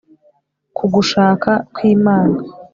[0.75, 2.37] k'ugushaka kw'imana